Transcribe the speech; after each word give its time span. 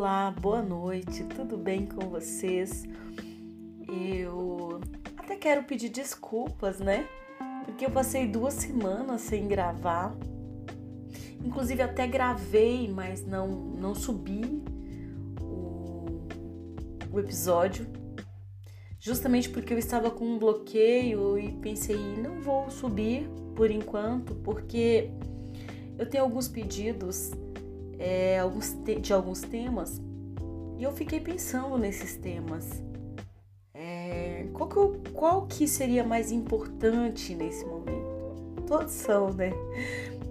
Olá, 0.00 0.30
boa 0.30 0.62
noite, 0.62 1.24
tudo 1.24 1.56
bem 1.56 1.84
com 1.84 2.08
vocês? 2.08 2.84
Eu 3.88 4.80
até 5.16 5.34
quero 5.34 5.64
pedir 5.64 5.88
desculpas, 5.88 6.78
né? 6.78 7.08
Porque 7.64 7.84
eu 7.84 7.90
passei 7.90 8.24
duas 8.24 8.54
semanas 8.54 9.22
sem 9.22 9.48
gravar. 9.48 10.16
Inclusive 11.44 11.82
até 11.82 12.06
gravei, 12.06 12.86
mas 12.86 13.26
não, 13.26 13.48
não 13.48 13.92
subi 13.92 14.62
o, 15.40 16.06
o 17.10 17.18
episódio. 17.18 17.84
Justamente 19.00 19.50
porque 19.50 19.74
eu 19.74 19.78
estava 19.78 20.12
com 20.12 20.24
um 20.24 20.38
bloqueio 20.38 21.36
e 21.36 21.50
pensei, 21.54 21.96
não 21.96 22.40
vou 22.40 22.70
subir 22.70 23.28
por 23.56 23.68
enquanto, 23.68 24.36
porque 24.36 25.10
eu 25.98 26.08
tenho 26.08 26.22
alguns 26.22 26.46
pedidos 26.46 27.32
é, 27.98 28.38
alguns 28.38 28.76
de 29.00 29.12
alguns 29.12 29.40
temas 29.40 30.00
e 30.78 30.84
eu 30.84 30.92
fiquei 30.92 31.18
pensando 31.18 31.76
nesses 31.76 32.16
temas. 32.16 32.80
É, 33.74 34.46
qual, 34.52 34.68
que, 34.68 35.10
qual 35.10 35.46
que 35.46 35.66
seria 35.66 36.04
mais 36.04 36.30
importante 36.30 37.34
nesse 37.34 37.66
momento? 37.66 38.62
Todos 38.64 38.92
são, 38.92 39.32
né? 39.32 39.50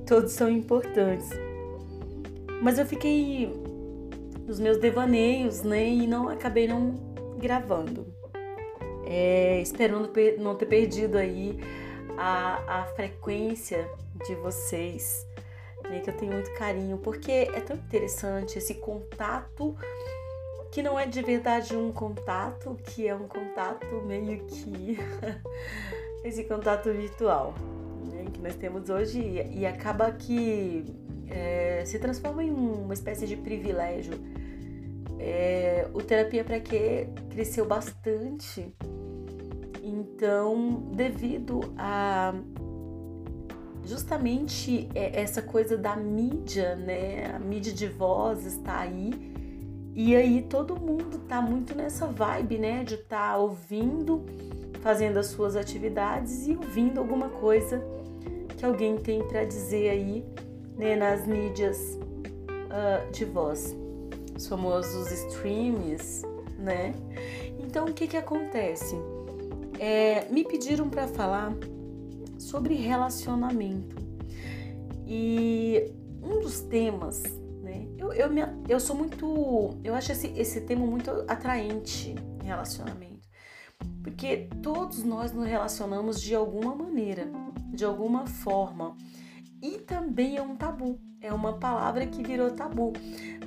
Todos 0.07 0.31
são 0.31 0.49
importantes. 0.49 1.29
Mas 2.61 2.79
eu 2.79 2.85
fiquei 2.85 3.51
nos 4.47 4.57
meus 4.57 4.77
devaneios, 4.77 5.63
né? 5.63 5.85
E 5.85 6.07
não 6.07 6.29
acabei 6.29 6.65
não 6.65 6.95
gravando. 7.37 8.07
É, 9.05 9.61
esperando 9.61 10.09
não 10.39 10.55
ter 10.55 10.65
perdido 10.65 11.17
aí 11.17 11.59
a, 12.17 12.83
a 12.83 12.85
frequência 12.95 13.89
de 14.25 14.33
vocês 14.35 15.27
né, 15.89 15.99
que 15.99 16.09
eu 16.09 16.17
tenho 16.17 16.33
muito 16.33 16.53
carinho, 16.53 16.97
porque 16.97 17.31
é 17.31 17.59
tão 17.61 17.75
interessante 17.75 18.57
esse 18.57 18.75
contato 18.75 19.75
que 20.71 20.83
não 20.83 20.99
é 20.99 21.05
de 21.05 21.21
verdade 21.21 21.75
um 21.75 21.91
contato, 21.91 22.77
que 22.83 23.07
é 23.07 23.15
um 23.15 23.27
contato 23.27 23.85
meio 24.05 24.45
que 24.45 24.97
esse 26.23 26.43
contato 26.43 26.91
virtual 26.91 27.53
né, 28.11 28.25
que 28.31 28.41
nós 28.41 28.55
temos 28.55 28.89
hoje 28.89 29.19
e, 29.19 29.59
e 29.59 29.65
acaba 29.65 30.11
que 30.11 30.85
é, 31.29 31.83
se 31.85 31.99
transforma 31.99 32.43
em 32.43 32.51
uma 32.51 32.93
espécie 32.93 33.25
de 33.25 33.35
privilégio. 33.35 34.13
É, 35.19 35.87
o 35.93 36.01
terapia 36.01 36.43
para 36.43 36.59
que 36.59 37.07
cresceu 37.31 37.65
bastante, 37.65 38.71
então 39.81 40.91
devido 40.93 41.61
a 41.75 42.35
justamente 43.87 44.89
é, 44.93 45.21
essa 45.21 45.41
coisa 45.41 45.77
da 45.77 45.95
mídia, 45.95 46.75
né? 46.75 47.33
A 47.35 47.39
mídia 47.39 47.73
de 47.73 47.87
voz 47.87 48.45
está 48.45 48.79
aí. 48.79 49.11
E 49.95 50.15
aí 50.15 50.43
todo 50.43 50.79
mundo 50.79 51.19
tá 51.27 51.41
muito 51.41 51.75
nessa 51.75 52.05
vibe, 52.05 52.57
né? 52.57 52.83
De 52.83 52.95
estar 52.95 53.31
tá 53.31 53.37
ouvindo, 53.37 54.25
fazendo 54.81 55.17
as 55.17 55.27
suas 55.27 55.55
atividades 55.55 56.47
e 56.47 56.55
ouvindo 56.55 56.99
alguma 56.99 57.29
coisa 57.29 57.83
que 58.57 58.65
alguém 58.65 58.97
tem 58.97 59.23
para 59.23 59.45
dizer 59.45 59.89
aí, 59.89 60.25
né? 60.77 60.95
Nas 60.95 61.25
mídias 61.25 61.97
uh, 61.97 63.11
de 63.11 63.25
voz, 63.25 63.75
os 64.35 64.47
famosos 64.47 65.11
streams, 65.11 66.23
né? 66.59 66.93
Então 67.57 67.85
o 67.85 67.93
que 67.93 68.07
que 68.07 68.17
acontece? 68.17 68.95
É, 69.79 70.27
me 70.29 70.43
pediram 70.43 70.89
para 70.89 71.07
falar 71.07 71.53
sobre 72.47 72.75
relacionamento. 72.75 73.95
E 75.05 75.93
um 76.21 76.39
dos 76.39 76.61
temas, 76.61 77.23
né? 77.61 77.87
Eu, 77.97 78.13
eu, 78.13 78.29
me, 78.29 78.41
eu 78.69 78.79
sou 78.79 78.95
muito. 78.95 79.77
Eu 79.83 79.93
acho 79.93 80.11
esse, 80.11 80.27
esse 80.27 80.61
tema 80.61 80.85
muito 80.85 81.11
atraente 81.27 82.15
relacionamento. 82.43 83.27
Porque 84.01 84.47
todos 84.63 85.03
nós 85.03 85.33
nos 85.33 85.45
relacionamos 85.45 86.21
de 86.21 86.33
alguma 86.33 86.73
maneira, 86.73 87.29
de 87.73 87.83
alguma 87.83 88.25
forma. 88.25 88.95
E 89.61 89.79
também 89.79 90.37
é 90.37 90.41
um 90.41 90.55
tabu, 90.55 90.99
é 91.19 91.33
uma 91.33 91.53
palavra 91.53 92.05
que 92.05 92.23
virou 92.23 92.51
tabu. 92.51 92.93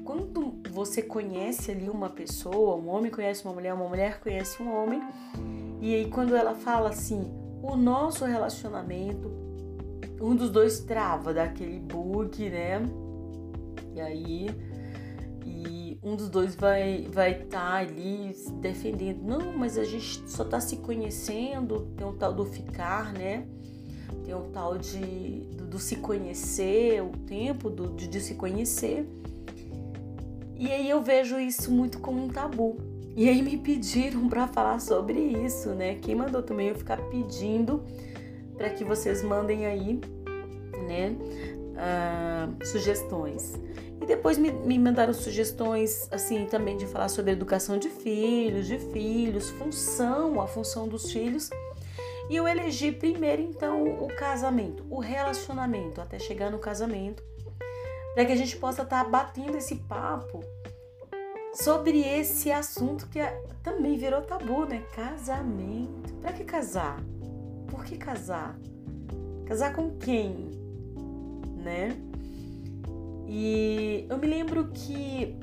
Quando 0.05 0.61
você 0.71 1.01
conhece 1.03 1.71
ali 1.71 1.89
uma 1.89 2.11
pessoa, 2.11 2.77
um 2.77 2.89
homem 2.89 3.11
conhece 3.11 3.45
uma 3.45 3.55
mulher, 3.55 3.73
uma 3.73 3.89
mulher 3.89 4.21
conhece 4.21 4.63
um 4.63 4.75
homem, 4.75 5.01
e 5.81 5.95
aí 5.95 6.11
quando 6.11 6.35
ela 6.35 6.55
fala 6.55 6.91
assim, 6.91 7.40
o 7.63 7.77
nosso 7.77 8.25
relacionamento, 8.25 9.31
um 10.21 10.35
dos 10.35 10.51
dois 10.51 10.81
trava 10.81 11.33
daquele 11.33 11.79
bug, 11.79 12.51
né? 12.51 12.83
E 13.95 14.01
aí 14.01 14.47
e 15.45 15.99
um 16.03 16.15
dos 16.15 16.29
dois 16.29 16.55
vai 16.55 17.09
vai 17.11 17.43
estar 17.43 17.61
tá 17.61 17.75
ali 17.77 18.35
defendendo. 18.61 19.23
Não, 19.23 19.53
mas 19.57 19.79
a 19.79 19.85
gente 19.85 20.31
só 20.31 20.45
tá 20.45 20.61
se 20.61 20.77
conhecendo, 20.79 21.93
tem 21.97 22.07
o 22.07 22.13
tal 22.13 22.33
do 22.33 22.45
ficar, 22.45 23.13
né? 23.13 23.47
Tem 24.25 24.35
o 24.35 24.43
tal 24.53 24.77
de 24.77 25.47
do, 25.57 25.67
do 25.67 25.79
se 25.79 25.97
conhecer, 25.97 27.03
o 27.03 27.11
tempo 27.27 27.71
do, 27.71 27.89
de, 27.95 28.07
de 28.07 28.21
se 28.21 28.35
conhecer. 28.35 29.09
E 30.57 30.71
aí 30.71 30.91
eu 30.91 31.03
vejo 31.03 31.39
isso 31.41 31.71
muito 31.71 31.99
como 32.01 32.23
um 32.23 32.29
tabu. 32.29 32.90
E 33.21 33.29
aí 33.29 33.43
me 33.43 33.59
pediram 33.59 34.27
para 34.31 34.47
falar 34.47 34.81
sobre 34.81 35.19
isso, 35.19 35.75
né? 35.75 35.95
Quem 35.97 36.15
mandou 36.15 36.43
também 36.43 36.69
eu 36.69 36.75
ficar 36.75 36.97
pedindo 37.11 37.85
para 38.57 38.71
que 38.71 38.83
vocês 38.83 39.23
mandem 39.23 39.67
aí, 39.67 40.01
né, 40.89 41.15
uh, 41.77 42.67
sugestões. 42.67 43.61
E 44.01 44.07
depois 44.07 44.39
me, 44.39 44.51
me 44.51 44.79
mandaram 44.79 45.13
sugestões, 45.13 46.09
assim, 46.11 46.47
também 46.47 46.79
de 46.79 46.87
falar 46.87 47.11
sobre 47.11 47.33
educação 47.33 47.77
de 47.77 47.91
filhos, 47.91 48.67
de 48.67 48.79
filhos, 48.79 49.51
função, 49.51 50.41
a 50.41 50.47
função 50.47 50.89
dos 50.89 51.13
filhos. 51.13 51.51
E 52.31 52.37
eu 52.37 52.49
elegi 52.49 52.91
primeiro, 52.91 53.43
então, 53.43 53.85
o 54.03 54.09
casamento, 54.17 54.83
o 54.89 54.99
relacionamento, 54.99 56.01
até 56.01 56.19
chegar 56.19 56.51
no 56.51 56.59
casamento, 56.59 57.23
para 58.15 58.25
que 58.25 58.33
a 58.33 58.37
gente 58.37 58.57
possa 58.57 58.81
estar 58.81 59.05
tá 59.05 59.11
batendo 59.11 59.59
esse 59.59 59.77
papo 59.77 60.43
sobre 61.53 62.01
esse 62.01 62.51
assunto 62.51 63.09
que 63.09 63.19
é, 63.19 63.31
também 63.63 63.97
virou 63.97 64.23
tabu, 64.23 64.65
né? 64.65 64.83
Casamento. 64.95 66.15
Para 66.21 66.33
que 66.33 66.45
casar? 66.45 67.01
Por 67.69 67.85
que 67.85 67.97
casar? 67.97 68.59
Casar 69.47 69.75
com 69.75 69.97
quem? 69.99 70.51
Né? 71.57 71.97
E 73.27 74.07
eu 74.09 74.19
me 74.19 74.27
lembro 74.27 74.69
que 74.69 75.39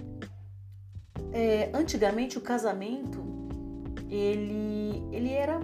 é, 1.31 1.69
antigamente 1.73 2.37
o 2.37 2.41
casamento 2.41 3.23
ele, 4.09 5.03
ele 5.11 5.31
era 5.31 5.59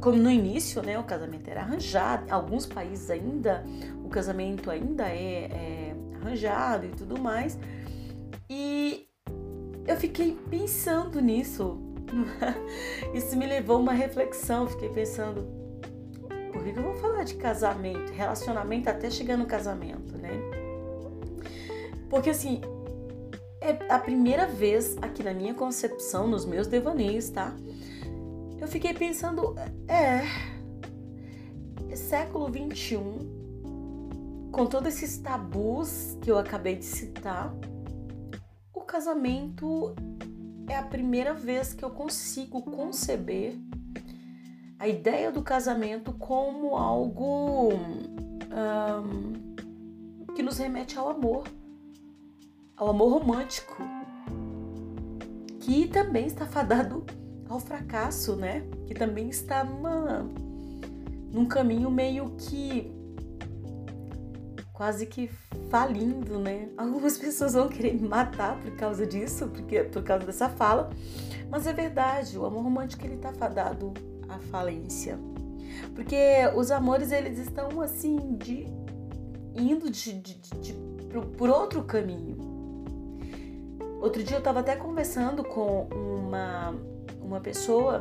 como 0.00 0.16
no 0.16 0.30
início, 0.30 0.80
né? 0.82 0.98
O 0.98 1.04
casamento 1.04 1.48
era 1.48 1.60
arranjado. 1.60 2.28
Em 2.28 2.30
alguns 2.30 2.66
países 2.66 3.10
ainda 3.10 3.64
o 4.04 4.08
casamento 4.08 4.70
ainda 4.70 5.08
é, 5.08 5.44
é 5.44 5.96
arranjado 6.20 6.86
e 6.86 6.90
tudo 6.90 7.20
mais. 7.20 7.58
E 8.48 9.07
eu 9.88 9.96
fiquei 9.96 10.36
pensando 10.50 11.20
nisso. 11.20 11.80
Isso 13.14 13.36
me 13.36 13.46
levou 13.46 13.76
a 13.76 13.80
uma 13.80 13.92
reflexão. 13.92 14.68
Fiquei 14.68 14.90
pensando, 14.90 15.46
por 16.52 16.62
que 16.62 16.78
eu 16.78 16.82
vou 16.82 16.94
falar 16.94 17.24
de 17.24 17.36
casamento, 17.36 18.12
relacionamento 18.12 18.90
até 18.90 19.10
chegar 19.10 19.38
no 19.38 19.46
casamento, 19.46 20.16
né? 20.18 20.30
Porque 22.10 22.30
assim, 22.30 22.60
é 23.60 23.92
a 23.92 23.98
primeira 23.98 24.46
vez 24.46 24.96
aqui 25.00 25.22
na 25.22 25.32
minha 25.32 25.54
concepção, 25.54 26.28
nos 26.28 26.44
meus 26.44 26.66
devaneios, 26.66 27.30
tá? 27.30 27.56
Eu 28.60 28.68
fiquei 28.68 28.92
pensando, 28.92 29.54
é, 29.86 30.24
é 31.90 31.96
século 31.96 32.50
21, 32.50 34.50
com 34.52 34.66
todos 34.66 34.94
esses 34.94 35.18
tabus 35.18 36.18
que 36.20 36.30
eu 36.30 36.38
acabei 36.38 36.76
de 36.76 36.84
citar, 36.84 37.54
casamento 38.88 39.94
é 40.66 40.74
a 40.74 40.82
primeira 40.82 41.34
vez 41.34 41.74
que 41.74 41.84
eu 41.84 41.90
consigo 41.90 42.62
conceber 42.62 43.54
a 44.78 44.88
ideia 44.88 45.30
do 45.30 45.42
casamento 45.42 46.12
como 46.14 46.74
algo 46.74 47.74
um, 47.74 49.54
que 50.34 50.42
nos 50.42 50.56
remete 50.56 50.98
ao 50.98 51.10
amor, 51.10 51.44
ao 52.76 52.88
amor 52.88 53.18
romântico, 53.18 53.76
que 55.60 55.86
também 55.88 56.26
está 56.26 56.46
fadado 56.46 57.04
ao 57.48 57.60
fracasso, 57.60 58.36
né? 58.36 58.62
Que 58.86 58.94
também 58.94 59.28
está 59.28 59.64
numa, 59.64 60.26
num 61.30 61.44
caminho 61.46 61.90
meio 61.90 62.30
que 62.36 62.90
quase 64.72 65.06
que 65.06 65.28
falindo, 65.68 66.38
né? 66.38 66.68
Algumas 66.76 67.16
pessoas 67.18 67.54
vão 67.54 67.68
querer 67.68 67.94
me 67.94 68.08
matar 68.08 68.58
por 68.60 68.72
causa 68.72 69.06
disso, 69.06 69.48
porque 69.48 69.84
por 69.84 70.02
causa 70.02 70.26
dessa 70.26 70.48
fala, 70.48 70.90
mas 71.50 71.66
é 71.66 71.72
verdade, 71.72 72.38
o 72.38 72.44
amor 72.44 72.62
romântico 72.62 73.04
ele 73.04 73.16
tá 73.16 73.32
fadado 73.32 73.92
à 74.28 74.38
falência. 74.38 75.18
Porque 75.94 76.16
os 76.56 76.70
amores 76.70 77.12
eles 77.12 77.38
estão 77.38 77.80
assim 77.80 78.36
de 78.36 78.66
indo 79.54 79.90
de, 79.90 80.12
de, 80.12 80.34
de, 80.34 80.58
de 80.60 80.72
por, 81.10 81.24
por 81.26 81.50
outro 81.50 81.82
caminho. 81.82 82.36
Outro 84.00 84.22
dia 84.22 84.36
eu 84.36 84.38
estava 84.38 84.60
até 84.60 84.76
conversando 84.76 85.42
com 85.42 85.88
uma, 85.90 86.74
uma 87.20 87.40
pessoa 87.40 88.00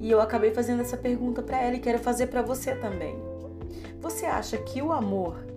e 0.00 0.10
eu 0.10 0.20
acabei 0.20 0.52
fazendo 0.52 0.80
essa 0.80 0.96
pergunta 0.96 1.42
para 1.42 1.60
ela 1.60 1.76
e 1.76 1.80
quero 1.80 1.98
fazer 1.98 2.28
para 2.28 2.42
você 2.42 2.74
também. 2.74 3.16
Você 4.00 4.26
acha 4.26 4.56
que 4.58 4.80
o 4.80 4.90
amor 4.90 5.51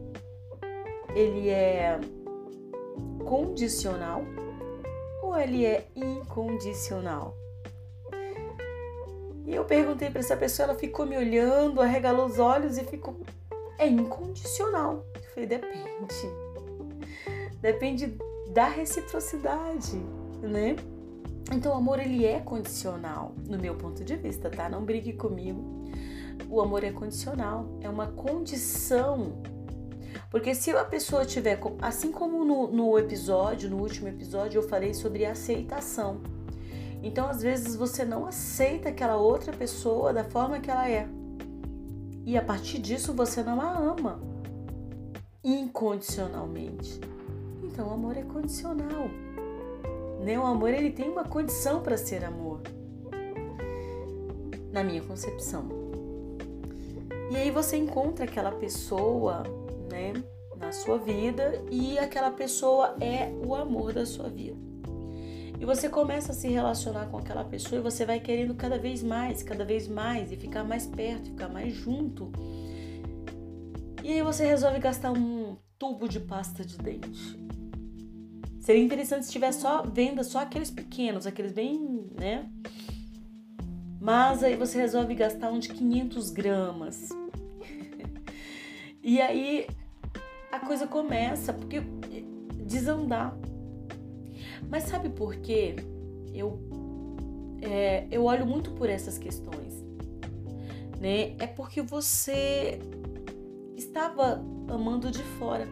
ele 1.16 1.50
é 1.50 2.00
condicional 3.26 4.22
ou 5.24 5.36
ele 5.38 5.66
é 5.66 5.88
incondicional? 5.96 7.36
E 9.46 9.54
eu 9.54 9.64
perguntei 9.64 10.10
para 10.10 10.20
essa 10.20 10.36
pessoa, 10.36 10.70
ela 10.70 10.78
ficou 10.78 11.06
me 11.06 11.18
olhando, 11.18 11.82
arregalou 11.82 12.26
os 12.26 12.40
olhos 12.40 12.78
e 12.78 12.84
ficou 12.84 13.20
é 13.78 13.88
incondicional. 13.88 15.06
Eu 15.16 15.30
falei, 15.34 15.48
depende. 15.48 16.46
Depende 17.62 18.18
da 18.54 18.68
reciprocidade, 18.68 19.98
né? 20.42 20.76
Então 21.54 21.74
o 21.74 21.76
amor 21.76 22.00
ele 22.00 22.26
é 22.26 22.40
condicional, 22.40 23.36
no 23.48 23.58
meu 23.60 23.76
ponto 23.76 24.04
de 24.04 24.16
vista, 24.16 24.50
tá? 24.50 24.68
Não 24.68 24.84
brigue 24.84 25.14
comigo. 25.14 25.86
O 26.50 26.62
amor 26.62 26.84
é 26.84 26.92
condicional, 26.92 27.78
é 27.82 27.90
uma 27.90 28.08
condição. 28.08 29.42
Porque 30.36 30.54
se 30.54 30.70
a 30.72 30.84
pessoa 30.84 31.24
tiver, 31.24 31.58
assim 31.82 32.12
como 32.12 32.44
no, 32.44 32.68
no 32.68 33.00
episódio, 33.00 33.70
no 33.70 33.78
último 33.78 34.10
episódio, 34.10 34.60
eu 34.60 34.68
falei 34.68 34.94
sobre 34.94 35.26
aceitação. 35.26 36.20
Então, 37.02 37.30
às 37.30 37.42
vezes, 37.42 37.74
você 37.74 38.04
não 38.04 38.26
aceita 38.26 38.90
aquela 38.90 39.16
outra 39.16 39.54
pessoa 39.54 40.12
da 40.12 40.26
forma 40.26 40.60
que 40.60 40.70
ela 40.70 40.90
é. 40.90 41.08
E 42.26 42.38
a 42.38 42.42
partir 42.42 42.80
disso, 42.80 43.14
você 43.14 43.42
não 43.44 43.62
a 43.62 43.78
ama 43.78 44.20
incondicionalmente. 45.42 47.00
Então, 47.64 47.88
o 47.88 47.94
amor 47.94 48.18
é 48.18 48.24
condicional. 48.24 49.08
Né? 50.20 50.38
O 50.38 50.46
amor 50.46 50.72
ele 50.72 50.92
tem 50.92 51.10
uma 51.10 51.24
condição 51.24 51.82
para 51.82 51.96
ser 51.96 52.26
amor, 52.26 52.60
na 54.74 54.84
minha 54.84 55.02
concepção. 55.02 55.70
E 57.32 57.38
aí 57.38 57.50
você 57.52 57.78
encontra 57.78 58.26
aquela 58.26 58.52
pessoa, 58.52 59.44
né, 59.96 60.14
na 60.58 60.72
sua 60.74 60.98
vida 60.98 61.64
e 61.72 61.98
aquela 61.98 62.32
pessoa 62.32 62.98
é 63.00 63.32
o 63.46 63.56
amor 63.56 63.94
da 63.94 64.06
sua 64.06 64.30
vida. 64.30 64.58
E 65.58 65.64
você 65.64 65.88
começa 65.88 66.34
a 66.34 66.36
se 66.36 66.50
relacionar 66.50 67.06
com 67.06 67.18
aquela 67.18 67.46
pessoa 67.46 67.80
e 67.80 67.84
você 67.84 68.06
vai 68.06 68.20
querendo 68.20 68.54
cada 68.56 68.78
vez 68.78 69.02
mais, 69.02 69.42
cada 69.42 69.64
vez 69.64 69.88
mais 69.88 70.32
e 70.32 70.36
ficar 70.36 70.66
mais 70.66 70.86
perto, 70.86 71.30
ficar 71.30 71.48
mais 71.48 71.74
junto. 71.74 72.32
E 74.04 74.12
aí 74.12 74.22
você 74.22 74.46
resolve 74.46 74.80
gastar 74.80 75.14
um 75.14 75.56
tubo 75.80 76.10
de 76.10 76.20
pasta 76.20 76.64
de 76.66 76.78
dente. 76.78 77.40
Seria 78.60 78.84
interessante 78.84 79.26
se 79.26 79.32
tivesse 79.32 79.62
só 79.62 79.84
venda 79.84 80.24
só 80.24 80.40
aqueles 80.40 80.70
pequenos, 80.70 81.26
aqueles 81.26 81.54
bem, 81.54 82.10
né? 82.20 82.50
Mas 84.02 84.44
aí 84.44 84.56
você 84.58 84.78
resolve 84.78 85.16
gastar 85.16 85.52
um 85.52 85.60
de 85.60 85.70
500 85.70 86.32
gramas. 86.32 87.10
e 89.02 89.22
aí 89.22 89.68
coisa 90.66 90.88
começa 90.88 91.54
porque 91.54 91.82
desandar. 92.66 93.38
Mas 94.70 94.84
sabe 94.84 95.10
por 95.10 95.36
quê? 95.36 95.76
Eu 96.34 96.60
é, 97.62 98.08
eu 98.12 98.26
olho 98.26 98.46
muito 98.46 98.72
por 98.72 98.90
essas 98.90 99.18
questões, 99.18 99.84
né? 101.00 101.36
É 101.40 101.48
porque 101.48 101.82
você 101.82 102.80
estava 103.76 104.44
amando 104.68 105.10
de 105.10 105.24
fora 105.24 105.68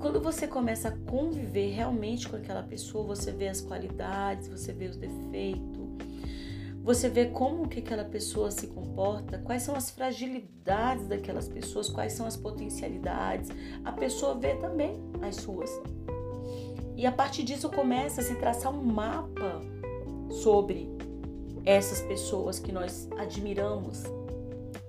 quando 0.00 0.18
você 0.18 0.48
começa 0.48 0.88
a 0.88 0.96
conviver 1.10 1.72
realmente 1.72 2.28
com 2.28 2.36
aquela 2.36 2.62
pessoa, 2.62 3.04
você 3.04 3.30
vê 3.30 3.48
as 3.48 3.60
qualidades, 3.60 4.48
você 4.48 4.72
vê 4.72 4.86
os 4.86 4.96
defeitos, 4.96 5.88
você 6.82 7.08
vê 7.08 7.26
como 7.26 7.68
que 7.68 7.80
aquela 7.80 8.04
pessoa 8.04 8.50
se 8.50 8.66
comporta, 8.66 9.38
quais 9.38 9.62
são 9.62 9.74
as 9.74 9.90
fragilidades 9.90 11.06
daquelas 11.06 11.48
pessoas, 11.48 11.88
quais 11.88 12.12
são 12.12 12.26
as 12.26 12.36
potencialidades. 12.36 13.50
A 13.84 13.92
pessoa 13.92 14.34
vê 14.34 14.54
também 14.54 15.00
as 15.22 15.36
suas. 15.36 15.70
E 16.96 17.06
a 17.06 17.12
partir 17.12 17.42
disso 17.42 17.68
começa 17.70 18.20
a 18.20 18.24
se 18.24 18.34
traçar 18.36 18.72
um 18.72 18.82
mapa 18.82 19.60
sobre 20.30 20.88
essas 21.64 22.00
pessoas 22.02 22.58
que 22.58 22.72
nós 22.72 23.08
admiramos, 23.18 24.02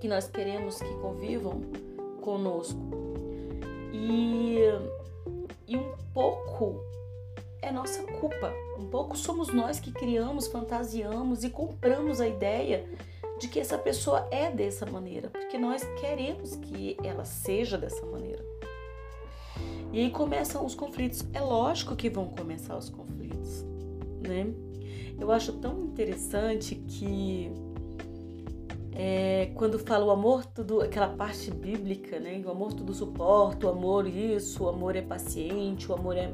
que 0.00 0.08
nós 0.08 0.26
queremos 0.26 0.78
que 0.78 0.94
convivam 0.96 1.60
conosco. 2.20 2.80
E 3.92 4.58
e 5.66 5.76
um 5.76 5.92
pouco 6.12 6.80
é 7.62 7.70
nossa 7.70 8.02
culpa. 8.02 8.52
Pouco 8.92 9.16
somos 9.16 9.48
nós 9.48 9.80
que 9.80 9.90
criamos, 9.90 10.48
fantasiamos 10.48 11.42
e 11.44 11.48
compramos 11.48 12.20
a 12.20 12.28
ideia 12.28 12.86
de 13.40 13.48
que 13.48 13.58
essa 13.58 13.78
pessoa 13.78 14.28
é 14.30 14.50
dessa 14.50 14.84
maneira, 14.84 15.30
porque 15.30 15.56
nós 15.56 15.82
queremos 15.98 16.56
que 16.56 16.98
ela 17.02 17.24
seja 17.24 17.78
dessa 17.78 18.04
maneira. 18.04 18.44
E 19.90 19.98
aí 19.98 20.10
começam 20.10 20.66
os 20.66 20.74
conflitos. 20.74 21.24
É 21.32 21.40
lógico 21.40 21.96
que 21.96 22.10
vão 22.10 22.26
começar 22.26 22.76
os 22.76 22.90
conflitos, 22.90 23.64
né? 24.20 24.52
Eu 25.18 25.32
acho 25.32 25.54
tão 25.54 25.78
interessante 25.78 26.74
que 26.74 27.50
é, 28.94 29.52
quando 29.54 29.78
fala 29.78 30.04
o 30.04 30.10
amor, 30.10 30.44
tudo, 30.44 30.82
aquela 30.82 31.08
parte 31.08 31.50
bíblica, 31.50 32.20
né? 32.20 32.42
O 32.44 32.50
amor 32.50 32.74
tudo 32.74 32.92
suporta, 32.92 33.66
o 33.66 33.70
amor 33.70 34.06
isso, 34.06 34.64
o 34.64 34.68
amor 34.68 34.96
é 34.96 35.00
paciente, 35.00 35.90
o 35.90 35.94
amor 35.94 36.14
é. 36.14 36.30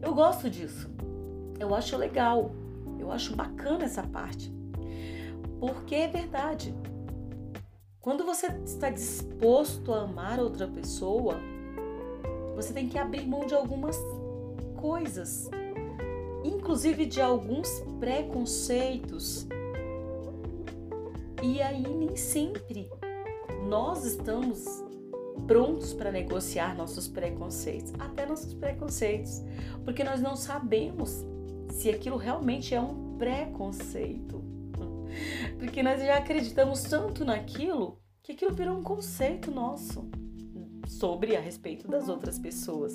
Eu 0.00 0.14
gosto 0.14 0.48
disso. 0.48 0.88
Eu 1.60 1.74
acho 1.74 1.96
legal. 1.96 2.50
Eu 2.98 3.12
acho 3.12 3.36
bacana 3.36 3.84
essa 3.84 4.02
parte. 4.02 4.52
Porque 5.60 5.94
é 5.94 6.08
verdade. 6.08 6.74
Quando 8.00 8.24
você 8.24 8.46
está 8.64 8.90
disposto 8.90 9.92
a 9.92 10.02
amar 10.02 10.40
outra 10.40 10.66
pessoa, 10.66 11.36
você 12.56 12.72
tem 12.72 12.88
que 12.88 12.98
abrir 12.98 13.24
mão 13.26 13.46
de 13.46 13.54
algumas 13.54 13.96
coisas, 14.80 15.48
inclusive 16.42 17.06
de 17.06 17.20
alguns 17.20 17.68
preconceitos 18.00 19.46
e 21.42 21.62
aí 21.62 21.82
nem 21.82 22.16
sempre 22.16 22.90
nós 23.66 24.04
estamos 24.04 24.64
prontos 25.46 25.94
para 25.94 26.12
negociar 26.12 26.76
nossos 26.76 27.08
preconceitos, 27.08 27.92
até 27.98 28.26
nossos 28.26 28.52
preconceitos, 28.52 29.42
porque 29.84 30.04
nós 30.04 30.20
não 30.20 30.36
sabemos 30.36 31.24
se 31.70 31.88
aquilo 31.90 32.16
realmente 32.16 32.74
é 32.74 32.80
um 32.80 33.16
preconceito. 33.16 34.42
Porque 35.58 35.82
nós 35.82 36.00
já 36.00 36.16
acreditamos 36.16 36.82
tanto 36.82 37.24
naquilo 37.24 37.98
que 38.22 38.32
aquilo 38.32 38.54
virou 38.54 38.78
um 38.78 38.82
conceito 38.82 39.50
nosso 39.50 40.08
sobre 40.86 41.36
a 41.36 41.40
respeito 41.40 41.88
das 41.88 42.08
outras 42.08 42.38
pessoas. 42.38 42.92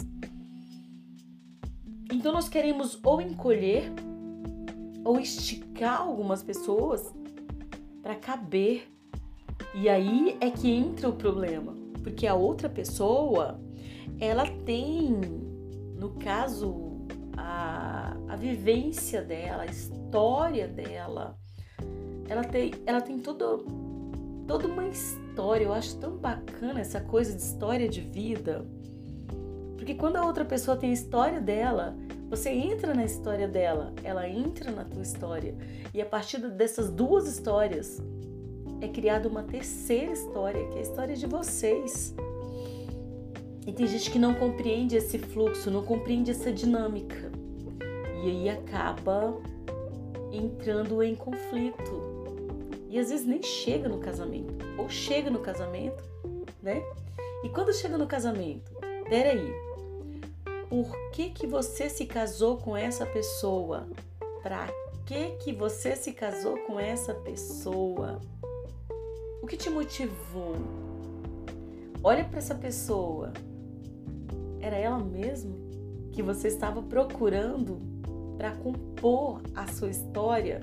Então 2.12 2.32
nós 2.32 2.48
queremos 2.48 3.00
ou 3.04 3.22
encolher 3.22 3.92
ou 5.04 5.20
esticar 5.20 6.02
algumas 6.02 6.44
pessoas 6.44 7.14
para 8.02 8.16
caber. 8.16 8.88
E 9.74 9.88
aí 9.88 10.38
é 10.40 10.50
que 10.50 10.70
entra 10.70 11.10
o 11.10 11.14
problema, 11.14 11.76
porque 12.04 12.28
a 12.28 12.34
outra 12.34 12.70
pessoa, 12.70 13.60
ela 14.20 14.46
tem, 14.66 15.20
no 15.98 16.12
caso, 16.12 17.06
a, 17.38 17.95
a 18.28 18.36
vivência 18.36 19.22
dela, 19.22 19.64
a 19.64 19.66
história 19.66 20.68
dela, 20.68 21.38
ela 22.28 22.44
tem, 22.44 22.74
ela 22.86 23.02
tem 23.02 23.20
todo, 23.20 23.66
toda 24.48 24.68
uma 24.68 24.88
história. 24.88 25.66
Eu 25.66 25.74
acho 25.74 25.98
tão 25.98 26.18
bacana 26.18 26.80
essa 26.80 27.00
coisa 27.00 27.36
de 27.36 27.42
história 27.42 27.88
de 27.88 28.02
vida. 28.02 28.66
Porque 29.78 29.94
quando 29.94 30.16
a 30.16 30.26
outra 30.26 30.44
pessoa 30.44 30.76
tem 30.76 30.90
a 30.90 30.94
história 30.94 31.40
dela, 31.40 31.96
você 32.30 32.50
entra 32.50 32.94
na 32.94 33.06
história 33.06 33.48
dela, 33.48 33.94
ela 34.04 34.28
entra 34.28 34.72
na 34.72 34.84
tua 34.84 35.04
história. 35.04 35.56
E 35.94 36.02
a 36.02 36.06
partir 36.06 36.40
dessas 36.40 36.90
duas 36.90 37.28
histórias 37.28 38.02
é 38.82 38.88
criada 38.88 39.30
uma 39.30 39.44
terceira 39.44 40.12
história, 40.12 40.68
que 40.70 40.76
é 40.76 40.80
a 40.80 40.82
história 40.82 41.16
de 41.16 41.28
vocês. 41.28 42.16
E 43.68 43.72
tem 43.72 43.88
gente 43.88 44.12
que 44.12 44.20
não 44.20 44.34
compreende 44.34 44.96
esse 44.96 45.18
fluxo, 45.18 45.72
não 45.72 45.84
compreende 45.84 46.32
essa 46.32 46.52
dinâmica. 46.52 47.32
E 48.26 48.28
aí 48.28 48.50
acaba 48.50 49.40
entrando 50.32 51.04
em 51.04 51.16
conflito. 51.16 52.26
E 52.90 52.98
às 52.98 53.12
vezes 53.12 53.24
nem 53.24 53.44
chega 53.44 53.88
no 53.88 54.00
casamento. 54.00 54.66
Ou 54.80 54.90
chega 54.90 55.30
no 55.30 55.38
casamento, 55.38 56.04
né? 56.60 56.82
E 57.44 57.50
quando 57.50 57.72
chega 57.72 58.00
no 58.00 58.08
casamento, 58.08 58.72
peraí, 59.08 59.54
por 60.68 60.92
que, 61.12 61.30
que 61.30 61.46
você 61.46 61.88
se 61.88 62.08
casou 62.08 62.58
com 62.58 62.76
essa 62.76 63.06
pessoa? 63.06 63.88
Para 64.42 64.70
que, 65.06 65.36
que 65.44 65.54
você 65.54 65.96
se 65.96 66.12
casou 66.12 66.58
com 66.62 66.80
essa 66.80 67.14
pessoa? 67.14 68.20
O 69.40 69.46
que 69.46 69.56
te 69.56 69.70
motivou? 69.70 70.56
Olha 72.04 72.26
para 72.26 72.40
essa 72.40 72.56
pessoa. 72.56 73.34
Era 74.60 74.78
ela 74.78 74.98
mesma 74.98 75.56
que 76.12 76.24
você 76.24 76.48
estava 76.48 76.82
procurando 76.82 77.94
para 78.38 78.52
compor 78.52 79.42
a 79.56 79.68
sua 79.68 79.90
história, 79.90 80.62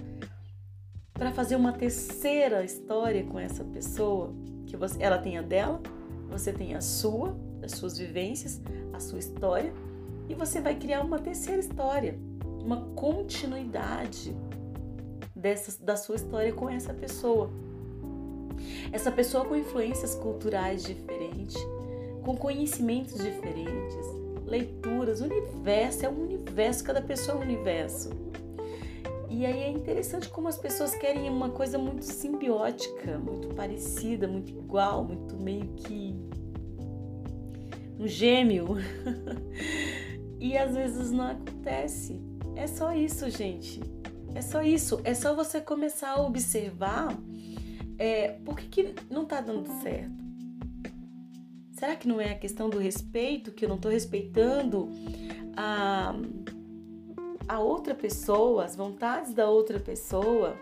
para 1.12 1.30
fazer 1.32 1.56
uma 1.56 1.72
terceira 1.72 2.64
história 2.64 3.24
com 3.24 3.38
essa 3.38 3.64
pessoa, 3.64 4.32
que 4.66 4.76
você, 4.76 5.02
ela 5.02 5.18
tem 5.18 5.38
a 5.38 5.42
dela, 5.42 5.80
você 6.28 6.52
tem 6.52 6.74
a 6.74 6.80
sua, 6.80 7.36
as 7.62 7.72
suas 7.72 7.98
vivências, 7.98 8.60
a 8.92 9.00
sua 9.00 9.18
história, 9.18 9.72
e 10.28 10.34
você 10.34 10.60
vai 10.60 10.74
criar 10.74 11.02
uma 11.02 11.18
terceira 11.18 11.60
história, 11.60 12.18
uma 12.60 12.80
continuidade 12.94 14.34
dessa, 15.34 15.84
da 15.84 15.96
sua 15.96 16.16
história 16.16 16.52
com 16.52 16.70
essa 16.70 16.94
pessoa. 16.94 17.50
Essa 18.92 19.10
pessoa 19.10 19.44
com 19.44 19.56
influências 19.56 20.14
culturais 20.14 20.84
diferentes, 20.84 21.56
com 22.22 22.36
conhecimentos 22.36 23.18
diferentes, 23.22 24.21
leituras, 24.52 25.22
universo, 25.22 26.04
é 26.04 26.08
um 26.10 26.22
universo, 26.22 26.84
cada 26.84 27.00
pessoa 27.00 27.38
é 27.38 27.40
um 27.40 27.42
universo. 27.42 28.10
E 29.30 29.46
aí 29.46 29.60
é 29.62 29.70
interessante 29.70 30.28
como 30.28 30.46
as 30.46 30.58
pessoas 30.58 30.94
querem 30.94 31.30
uma 31.30 31.48
coisa 31.48 31.78
muito 31.78 32.04
simbiótica, 32.04 33.18
muito 33.18 33.48
parecida, 33.54 34.28
muito 34.28 34.50
igual, 34.50 35.04
muito 35.04 35.34
meio 35.36 35.68
que 35.68 36.14
um 37.98 38.06
gêmeo. 38.06 38.76
e 40.38 40.56
às 40.58 40.76
vezes 40.76 41.10
não 41.10 41.28
acontece. 41.28 42.20
É 42.54 42.66
só 42.66 42.92
isso, 42.92 43.30
gente. 43.30 43.80
É 44.34 44.42
só 44.42 44.62
isso. 44.62 45.00
É 45.02 45.14
só 45.14 45.34
você 45.34 45.62
começar 45.62 46.10
a 46.10 46.20
observar 46.20 47.16
é, 47.98 48.32
por 48.44 48.58
que, 48.58 48.68
que 48.68 48.94
não 49.10 49.24
tá 49.24 49.40
dando 49.40 49.66
certo. 49.80 50.21
Será 51.82 51.96
que 51.96 52.06
não 52.06 52.20
é 52.20 52.30
a 52.30 52.38
questão 52.38 52.70
do 52.70 52.78
respeito, 52.78 53.50
que 53.50 53.64
eu 53.64 53.68
não 53.68 53.76
tô 53.76 53.88
respeitando 53.88 54.88
a 55.56 56.14
a 57.48 57.58
outra 57.58 57.92
pessoa, 57.92 58.64
as 58.64 58.76
vontades 58.76 59.34
da 59.34 59.50
outra 59.50 59.80
pessoa, 59.80 60.54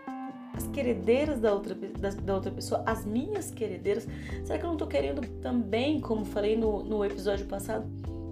as 0.55 0.67
queredeiras 0.69 1.39
da 1.39 1.53
outra, 1.53 1.75
da, 1.75 2.09
da, 2.09 2.35
outra 2.35 2.51
pessoa, 2.51 2.83
as 2.87 3.05
minhas 3.05 3.51
queredeiras. 3.51 4.09
Será 4.47 4.59
que 4.59 4.65
eu 4.65 4.69
não 4.69 4.77
estou 4.77 4.89
querendo 4.89 5.21
também, 5.43 6.01
como 6.01 6.25
falei 6.25 6.57
no, 6.57 6.83
no 6.83 7.05
episódio 7.05 7.45
passado, 7.45 7.87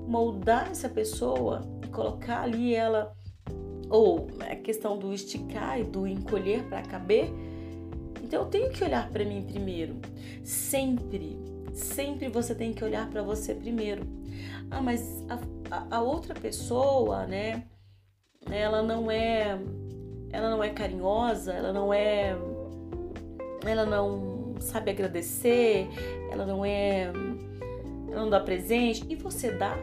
moldar 0.09 0.71
essa 0.71 0.89
pessoa 0.89 1.61
e 1.85 1.89
colocar 1.89 2.41
ali 2.41 2.75
ela, 2.75 3.15
ou 3.91 4.29
a 4.41 4.57
questão 4.57 4.97
do 4.97 5.13
esticar 5.13 5.79
e 5.79 5.85
do 5.85 6.07
encolher 6.07 6.65
para 6.71 6.81
caber? 6.81 7.29
Então 8.25 8.45
eu 8.45 8.47
tenho 8.47 8.71
que 8.71 8.83
olhar 8.83 9.11
para 9.11 9.27
mim 9.27 9.43
primeiro. 9.43 9.97
Sempre, 10.43 11.39
sempre 11.79 12.29
você 12.29 12.55
tem 12.55 12.73
que 12.73 12.85
olhar 12.85 13.09
para 13.09 13.23
você 13.23 13.55
primeiro. 13.55 14.03
Ah, 14.71 14.81
mas 14.81 15.25
a, 15.71 15.97
a, 15.97 16.01
outra 16.01 16.35
pessoa, 16.35 17.27
né? 17.27 17.65
ela 18.51 18.83
não 18.83 19.11
é 19.11 19.59
ela 20.31 20.51
não 20.51 20.63
é 20.63 20.71
carinhosa, 20.71 21.53
ela 21.53 21.73
não 21.73 21.93
é 21.93 22.37
ela 23.67 23.85
não 23.85 24.55
sabe 24.61 24.91
agradecer, 24.91 25.89
ela 26.31 26.47
não 26.47 26.65
é 26.65 27.11
ela 28.11 28.23
não 28.23 28.31
dá 28.31 28.41
presente 28.41 29.05
e 29.09 29.15
você 29.15 29.51
dá, 29.51 29.77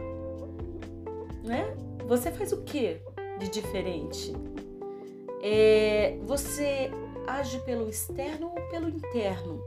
né? 1.43 1.75
Você 2.07 2.31
faz 2.31 2.51
o 2.51 2.61
que 2.63 2.97
de 3.39 3.49
diferente? 3.49 4.33
É, 5.41 6.17
você 6.23 6.89
age 7.27 7.59
pelo 7.59 7.89
externo 7.89 8.47
ou 8.47 8.69
pelo 8.69 8.89
interno? 8.89 9.61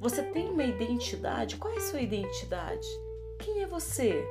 Você 0.00 0.22
tem 0.22 0.48
uma 0.48 0.64
identidade? 0.64 1.56
Qual 1.56 1.74
é 1.74 1.76
a 1.76 1.80
sua 1.80 2.00
identidade? 2.00 2.88
Quem 3.38 3.60
é 3.60 3.66
você? 3.66 4.26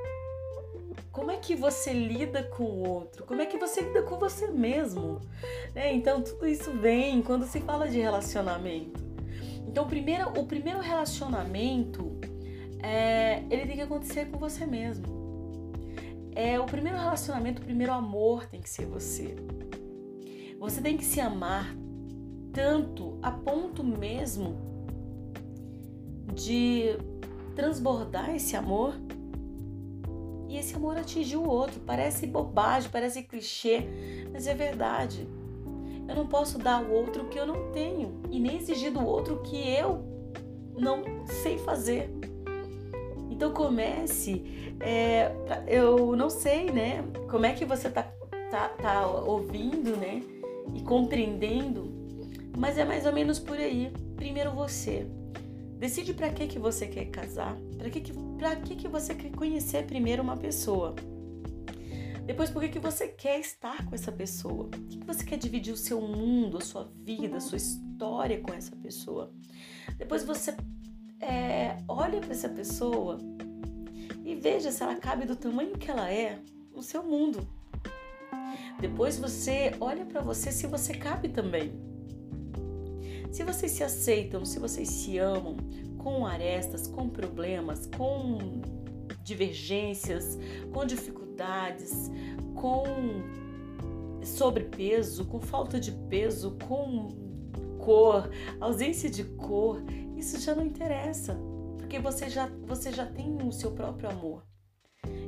Como 1.12 1.30
é 1.30 1.36
que 1.36 1.54
você 1.54 1.92
lida 1.92 2.42
com 2.42 2.64
o 2.64 2.88
outro? 2.88 3.24
Como 3.24 3.40
é 3.40 3.46
que 3.46 3.56
você 3.56 3.80
lida 3.80 4.02
com 4.02 4.18
você 4.18 4.48
mesmo? 4.48 5.20
É, 5.72 5.92
então, 5.94 6.22
tudo 6.22 6.44
isso 6.48 6.72
vem 6.72 7.22
quando 7.22 7.46
se 7.46 7.60
fala 7.60 7.88
de 7.88 8.00
relacionamento. 8.00 9.00
Então, 9.64 9.86
primeiro, 9.86 10.30
o 10.30 10.44
primeiro 10.44 10.80
relacionamento 10.80 12.18
é, 12.82 13.44
ele 13.48 13.64
tem 13.64 13.76
que 13.76 13.82
acontecer 13.82 14.26
com 14.26 14.38
você 14.40 14.66
mesmo. 14.66 15.06
É 16.34 16.58
o 16.58 16.64
primeiro 16.64 16.98
relacionamento, 16.98 17.62
o 17.62 17.64
primeiro 17.64 17.92
amor 17.92 18.44
tem 18.46 18.60
que 18.60 18.68
ser 18.68 18.86
você. 18.86 19.36
Você 20.58 20.80
tem 20.80 20.96
que 20.96 21.04
se 21.04 21.20
amar 21.20 21.72
tanto 22.52 23.20
a 23.22 23.30
ponto 23.30 23.84
mesmo 23.84 24.69
de 26.34 26.96
transbordar 27.54 28.34
esse 28.34 28.56
amor 28.56 28.94
e 30.48 30.56
esse 30.56 30.74
amor 30.74 30.96
atinge 30.96 31.36
o 31.36 31.48
outro. 31.48 31.80
Parece 31.86 32.26
bobagem, 32.26 32.90
parece 32.90 33.22
clichê, 33.22 33.84
mas 34.32 34.46
é 34.46 34.54
verdade. 34.54 35.28
Eu 36.08 36.16
não 36.16 36.26
posso 36.26 36.58
dar 36.58 36.82
ao 36.82 36.90
outro 36.90 37.22
o 37.22 37.28
que 37.28 37.38
eu 37.38 37.46
não 37.46 37.70
tenho 37.70 38.20
e 38.30 38.40
nem 38.40 38.56
exigir 38.56 38.92
do 38.92 39.04
outro 39.06 39.36
o 39.36 39.42
que 39.42 39.56
eu 39.56 40.04
não 40.76 41.02
sei 41.26 41.56
fazer. 41.58 42.10
Então 43.30 43.52
comece, 43.52 44.74
é, 44.80 45.32
eu 45.68 46.16
não 46.16 46.28
sei, 46.28 46.70
né? 46.70 47.04
Como 47.30 47.46
é 47.46 47.52
que 47.52 47.64
você 47.64 47.88
tá, 47.88 48.02
tá, 48.50 48.68
tá 48.70 49.06
ouvindo, 49.06 49.96
né? 49.96 50.22
E 50.74 50.82
compreendendo, 50.82 51.90
mas 52.58 52.76
é 52.76 52.84
mais 52.84 53.06
ou 53.06 53.12
menos 53.12 53.38
por 53.38 53.56
aí. 53.56 53.92
Primeiro 54.16 54.50
você, 54.50 55.06
Decide 55.80 56.12
para 56.12 56.28
que 56.28 56.46
que 56.46 56.58
você 56.58 56.86
quer 56.86 57.06
casar, 57.06 57.56
para 57.78 57.88
que 57.88 58.02
que 58.02 58.12
para 58.36 58.54
que 58.56 58.76
que 58.76 58.86
você 58.86 59.14
quer 59.14 59.30
conhecer 59.30 59.86
primeiro 59.86 60.22
uma 60.22 60.36
pessoa. 60.36 60.94
Depois, 62.26 62.50
por 62.50 62.60
que 62.60 62.68
que 62.68 62.78
você 62.78 63.08
quer 63.08 63.40
estar 63.40 63.86
com 63.86 63.94
essa 63.94 64.12
pessoa? 64.12 64.68
Por 64.68 64.78
que, 64.82 64.98
que 64.98 65.06
você 65.06 65.24
quer 65.24 65.38
dividir 65.38 65.72
o 65.72 65.78
seu 65.78 66.00
mundo, 66.02 66.58
a 66.58 66.60
sua 66.60 66.92
vida, 67.02 67.38
a 67.38 67.40
sua 67.40 67.56
história 67.56 68.38
com 68.40 68.52
essa 68.52 68.76
pessoa? 68.76 69.32
Depois 69.96 70.22
você 70.22 70.54
é, 71.18 71.78
olha 71.88 72.20
para 72.20 72.32
essa 72.32 72.50
pessoa 72.50 73.16
e 74.22 74.34
veja 74.34 74.70
se 74.70 74.82
ela 74.82 74.96
cabe 74.96 75.24
do 75.24 75.34
tamanho 75.34 75.78
que 75.78 75.90
ela 75.90 76.12
é 76.12 76.38
no 76.76 76.82
seu 76.82 77.02
mundo. 77.02 77.48
Depois 78.78 79.18
você 79.18 79.74
olha 79.80 80.04
para 80.04 80.20
você 80.20 80.52
se 80.52 80.66
você 80.66 80.92
cabe 80.92 81.30
também. 81.30 81.89
Se 83.30 83.44
vocês 83.44 83.72
se 83.72 83.84
aceitam, 83.84 84.44
se 84.44 84.58
vocês 84.58 84.88
se 84.88 85.18
amam, 85.18 85.56
com 85.98 86.26
arestas, 86.26 86.88
com 86.88 87.08
problemas, 87.08 87.86
com 87.96 88.38
divergências, 89.22 90.38
com 90.72 90.84
dificuldades, 90.84 92.10
com 92.54 92.84
sobrepeso, 94.24 95.24
com 95.26 95.40
falta 95.40 95.78
de 95.78 95.92
peso, 95.92 96.56
com 96.66 97.08
cor, 97.78 98.28
ausência 98.60 99.08
de 99.08 99.24
cor, 99.24 99.82
isso 100.16 100.40
já 100.40 100.54
não 100.54 100.64
interessa, 100.64 101.38
porque 101.78 101.98
você 101.98 102.28
já, 102.28 102.50
você 102.66 102.90
já 102.90 103.06
tem 103.06 103.38
o 103.46 103.52
seu 103.52 103.70
próprio 103.70 104.10
amor. 104.10 104.42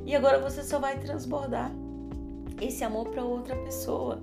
E 0.05 0.13
agora 0.13 0.39
você 0.39 0.61
só 0.61 0.77
vai 0.77 0.99
transbordar 0.99 1.71
esse 2.61 2.83
amor 2.83 3.09
para 3.09 3.23
outra 3.23 3.55
pessoa. 3.63 4.19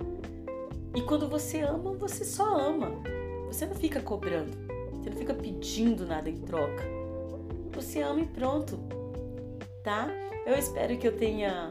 E 0.95 1.01
quando 1.01 1.27
você 1.27 1.61
ama, 1.61 1.93
você 1.93 2.23
só 2.23 2.55
ama. 2.55 3.20
Você 3.51 3.65
não 3.65 3.75
fica 3.75 3.99
cobrando, 3.99 4.57
você 4.93 5.09
não 5.09 5.17
fica 5.17 5.33
pedindo 5.33 6.05
nada 6.05 6.29
em 6.29 6.37
troca. 6.37 6.83
Você 7.73 8.01
ama 8.01 8.21
e 8.21 8.25
pronto, 8.25 8.79
tá? 9.83 10.09
Eu 10.45 10.55
espero 10.55 10.97
que 10.97 11.05
eu 11.05 11.17
tenha 11.17 11.69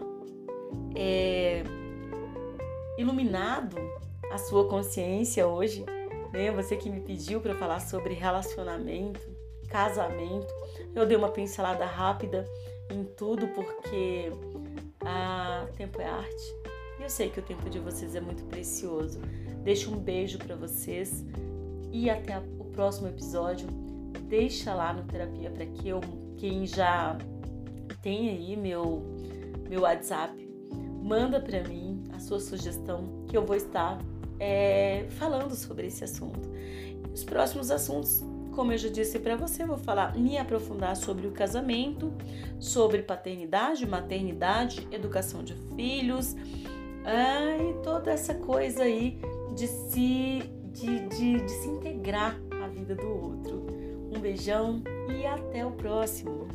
é, 0.95 1.65
iluminado 2.99 3.79
a 4.31 4.37
sua 4.37 4.69
consciência 4.69 5.47
hoje, 5.47 5.83
né? 6.35 6.53
Você 6.53 6.77
que 6.77 6.91
me 6.91 7.01
pediu 7.01 7.41
para 7.41 7.55
falar 7.55 7.81
sobre 7.81 8.13
relacionamento, 8.13 9.27
casamento. 9.67 10.53
Eu 10.95 11.07
dei 11.07 11.17
uma 11.17 11.31
pincelada 11.31 11.87
rápida 11.87 12.45
em 12.91 13.05
tudo 13.05 13.49
porque 13.49 14.31
a 15.01 15.67
tempo 15.79 15.99
é 15.99 16.05
arte. 16.05 16.55
E 16.99 17.03
eu 17.05 17.09
sei 17.09 17.31
que 17.31 17.41
o 17.41 17.43
tempo 17.43 17.71
de 17.71 17.79
vocês 17.79 18.15
é 18.15 18.21
muito 18.21 18.45
precioso. 18.45 19.19
Deixo 19.65 19.91
um 19.91 19.99
beijo 19.99 20.37
para 20.37 20.55
vocês 20.55 21.25
e 21.93 22.09
até 22.09 22.39
o 22.39 22.65
próximo 22.65 23.09
episódio. 23.09 23.67
Deixa 24.29 24.75
lá 24.75 24.93
no 24.93 25.03
terapia 25.05 25.51
para 25.51 25.67
que 25.67 25.89
eu, 25.89 26.01
quem 26.37 26.67
já 26.67 27.17
tem 28.03 28.31
aí 28.31 28.57
meu 28.57 29.03
meu 29.69 29.83
WhatsApp, 29.83 30.35
manda 31.01 31.41
para 31.41 31.63
mim 31.63 32.03
a 32.13 32.19
sua 32.19 32.41
sugestão 32.41 33.25
que 33.29 33.37
eu 33.37 33.47
vou 33.47 33.55
estar 33.55 33.99
é, 34.41 35.07
falando 35.11 35.55
sobre 35.55 35.87
esse 35.87 36.03
assunto. 36.03 36.51
Os 37.15 37.23
próximos 37.23 37.71
assuntos, 37.71 38.21
como 38.53 38.73
eu 38.73 38.79
já 38.79 38.89
disse 38.89 39.21
para 39.21 39.37
você, 39.37 39.63
eu 39.63 39.69
vou 39.69 39.79
falar, 39.79 40.17
me 40.17 40.37
aprofundar 40.39 40.97
sobre 40.97 41.29
o 41.29 41.31
casamento, 41.31 42.13
sobre 42.59 43.03
paternidade, 43.03 43.87
maternidade, 43.87 44.89
educação 44.91 45.45
de 45.45 45.55
filhos, 45.77 46.35
ah, 47.05 47.57
e 47.63 47.83
toda 47.85 48.11
essa 48.11 48.35
coisa 48.35 48.83
aí 48.83 49.21
de 49.55 49.69
se 49.69 50.43
de, 50.73 51.09
de, 51.09 51.41
de 51.41 51.51
se 51.51 51.69
integrar 51.69 52.41
à 52.63 52.69
vida 52.69 52.95
do 52.95 53.09
outro. 53.09 53.67
Um 54.15 54.21
beijão 54.21 54.83
e 55.09 55.27
até 55.27 55.65
o 55.65 55.71
próximo! 55.73 56.49